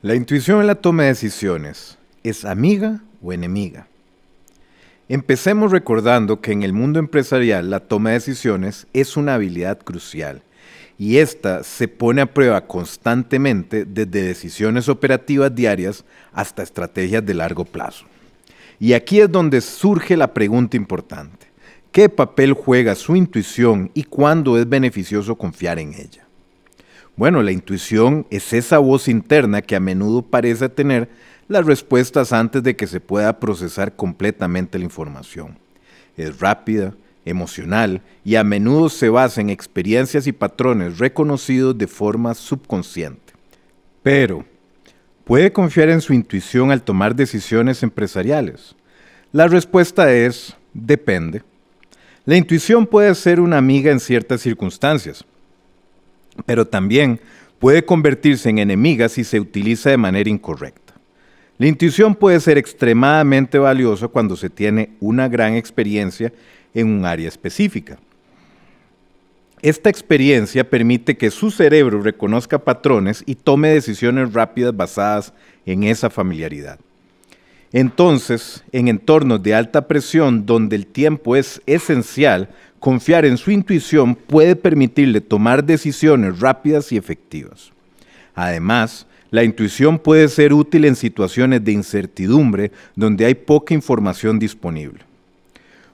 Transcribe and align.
La 0.00 0.14
intuición 0.14 0.60
en 0.60 0.68
la 0.68 0.76
toma 0.76 1.02
de 1.02 1.08
decisiones 1.08 1.98
es 2.22 2.44
amiga 2.44 3.00
o 3.20 3.32
enemiga. 3.32 3.88
Empecemos 5.08 5.72
recordando 5.72 6.40
que 6.40 6.52
en 6.52 6.62
el 6.62 6.72
mundo 6.72 7.00
empresarial 7.00 7.68
la 7.68 7.80
toma 7.80 8.10
de 8.10 8.14
decisiones 8.14 8.86
es 8.92 9.16
una 9.16 9.34
habilidad 9.34 9.80
crucial 9.80 10.40
y 10.98 11.16
esta 11.16 11.64
se 11.64 11.88
pone 11.88 12.22
a 12.22 12.32
prueba 12.32 12.64
constantemente 12.64 13.84
desde 13.84 14.22
decisiones 14.22 14.88
operativas 14.88 15.52
diarias 15.52 16.04
hasta 16.32 16.62
estrategias 16.62 17.26
de 17.26 17.34
largo 17.34 17.64
plazo. 17.64 18.04
Y 18.78 18.92
aquí 18.92 19.18
es 19.18 19.32
donde 19.32 19.60
surge 19.60 20.16
la 20.16 20.32
pregunta 20.32 20.76
importante. 20.76 21.48
¿Qué 21.90 22.08
papel 22.08 22.52
juega 22.52 22.94
su 22.94 23.16
intuición 23.16 23.90
y 23.94 24.04
cuándo 24.04 24.58
es 24.58 24.68
beneficioso 24.68 25.34
confiar 25.34 25.80
en 25.80 25.94
ella? 25.94 26.27
Bueno, 27.18 27.42
la 27.42 27.50
intuición 27.50 28.28
es 28.30 28.52
esa 28.52 28.78
voz 28.78 29.08
interna 29.08 29.60
que 29.60 29.74
a 29.74 29.80
menudo 29.80 30.22
parece 30.22 30.68
tener 30.68 31.08
las 31.48 31.66
respuestas 31.66 32.32
antes 32.32 32.62
de 32.62 32.76
que 32.76 32.86
se 32.86 33.00
pueda 33.00 33.40
procesar 33.40 33.96
completamente 33.96 34.78
la 34.78 34.84
información. 34.84 35.58
Es 36.16 36.38
rápida, 36.38 36.94
emocional 37.24 38.02
y 38.24 38.36
a 38.36 38.44
menudo 38.44 38.88
se 38.88 39.08
basa 39.08 39.40
en 39.40 39.50
experiencias 39.50 40.28
y 40.28 40.32
patrones 40.32 40.98
reconocidos 40.98 41.76
de 41.76 41.88
forma 41.88 42.34
subconsciente. 42.34 43.32
Pero, 44.04 44.44
¿puede 45.24 45.52
confiar 45.52 45.88
en 45.88 46.00
su 46.00 46.12
intuición 46.12 46.70
al 46.70 46.82
tomar 46.82 47.16
decisiones 47.16 47.82
empresariales? 47.82 48.76
La 49.32 49.48
respuesta 49.48 50.12
es, 50.12 50.56
depende. 50.72 51.42
La 52.26 52.36
intuición 52.36 52.86
puede 52.86 53.12
ser 53.16 53.40
una 53.40 53.58
amiga 53.58 53.90
en 53.90 53.98
ciertas 53.98 54.40
circunstancias, 54.40 55.24
pero 56.46 56.66
también 56.66 57.20
puede 57.58 57.84
convertirse 57.84 58.48
en 58.50 58.58
enemiga 58.58 59.08
si 59.08 59.24
se 59.24 59.40
utiliza 59.40 59.90
de 59.90 59.96
manera 59.96 60.30
incorrecta. 60.30 60.94
La 61.58 61.66
intuición 61.66 62.14
puede 62.14 62.38
ser 62.38 62.56
extremadamente 62.56 63.58
valiosa 63.58 64.06
cuando 64.06 64.36
se 64.36 64.48
tiene 64.48 64.90
una 65.00 65.28
gran 65.28 65.54
experiencia 65.54 66.32
en 66.72 66.86
un 66.86 67.04
área 67.04 67.26
específica. 67.26 67.98
Esta 69.60 69.90
experiencia 69.90 70.70
permite 70.70 71.16
que 71.16 71.32
su 71.32 71.50
cerebro 71.50 72.00
reconozca 72.00 72.60
patrones 72.60 73.24
y 73.26 73.34
tome 73.34 73.70
decisiones 73.70 74.32
rápidas 74.32 74.76
basadas 74.76 75.34
en 75.66 75.82
esa 75.82 76.10
familiaridad. 76.10 76.78
Entonces, 77.72 78.64
en 78.72 78.88
entornos 78.88 79.42
de 79.42 79.54
alta 79.54 79.86
presión 79.86 80.46
donde 80.46 80.76
el 80.76 80.86
tiempo 80.86 81.36
es 81.36 81.60
esencial, 81.66 82.48
confiar 82.78 83.26
en 83.26 83.36
su 83.36 83.50
intuición 83.50 84.14
puede 84.14 84.56
permitirle 84.56 85.20
tomar 85.20 85.64
decisiones 85.64 86.40
rápidas 86.40 86.92
y 86.92 86.96
efectivas. 86.96 87.72
Además, 88.34 89.06
la 89.30 89.44
intuición 89.44 89.98
puede 89.98 90.28
ser 90.28 90.54
útil 90.54 90.86
en 90.86 90.96
situaciones 90.96 91.62
de 91.62 91.72
incertidumbre 91.72 92.72
donde 92.94 93.26
hay 93.26 93.34
poca 93.34 93.74
información 93.74 94.38
disponible. 94.38 95.00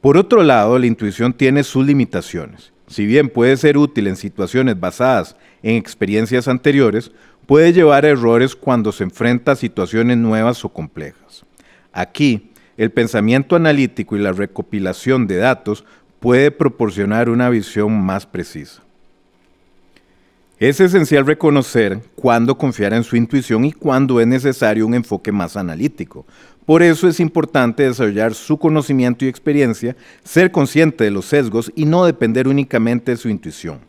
Por 0.00 0.16
otro 0.16 0.44
lado, 0.44 0.78
la 0.78 0.86
intuición 0.86 1.32
tiene 1.32 1.64
sus 1.64 1.84
limitaciones. 1.84 2.72
Si 2.86 3.04
bien 3.04 3.28
puede 3.28 3.56
ser 3.56 3.76
útil 3.76 4.06
en 4.06 4.14
situaciones 4.14 4.78
basadas 4.78 5.34
en 5.64 5.74
experiencias 5.74 6.46
anteriores, 6.46 7.10
puede 7.46 7.72
llevar 7.72 8.04
a 8.04 8.10
errores 8.10 8.54
cuando 8.54 8.92
se 8.92 9.02
enfrenta 9.02 9.52
a 9.52 9.56
situaciones 9.56 10.16
nuevas 10.18 10.64
o 10.64 10.68
complejas. 10.68 11.44
Aquí, 11.96 12.50
el 12.76 12.90
pensamiento 12.90 13.56
analítico 13.56 14.16
y 14.16 14.20
la 14.20 14.32
recopilación 14.32 15.26
de 15.26 15.38
datos 15.38 15.82
puede 16.20 16.50
proporcionar 16.50 17.30
una 17.30 17.48
visión 17.48 18.04
más 18.04 18.26
precisa. 18.26 18.82
Es 20.58 20.78
esencial 20.78 21.24
reconocer 21.24 22.02
cuándo 22.14 22.58
confiar 22.58 22.92
en 22.92 23.02
su 23.02 23.16
intuición 23.16 23.64
y 23.64 23.72
cuándo 23.72 24.20
es 24.20 24.26
necesario 24.26 24.86
un 24.86 24.92
enfoque 24.92 25.32
más 25.32 25.56
analítico. 25.56 26.26
Por 26.66 26.82
eso 26.82 27.08
es 27.08 27.18
importante 27.18 27.84
desarrollar 27.84 28.34
su 28.34 28.58
conocimiento 28.58 29.24
y 29.24 29.28
experiencia, 29.28 29.96
ser 30.22 30.50
consciente 30.50 31.04
de 31.04 31.10
los 31.10 31.24
sesgos 31.24 31.72
y 31.74 31.86
no 31.86 32.04
depender 32.04 32.46
únicamente 32.46 33.12
de 33.12 33.16
su 33.16 33.30
intuición. 33.30 33.80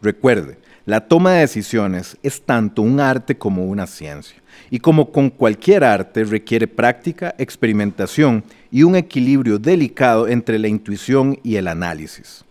Recuerde, 0.00 0.58
la 0.86 1.00
toma 1.00 1.32
de 1.32 1.40
decisiones 1.40 2.16
es 2.22 2.40
tanto 2.40 2.80
un 2.80 3.00
arte 3.00 3.36
como 3.36 3.66
una 3.66 3.86
ciencia. 3.86 4.36
Y 4.70 4.78
como 4.78 5.10
con 5.10 5.30
cualquier 5.30 5.82
arte 5.82 6.24
requiere 6.24 6.68
práctica, 6.68 7.34
experimentación 7.38 8.44
y 8.70 8.84
un 8.84 8.96
equilibrio 8.96 9.58
delicado 9.58 10.28
entre 10.28 10.58
la 10.60 10.68
intuición 10.68 11.38
y 11.42 11.56
el 11.56 11.68
análisis. 11.68 12.45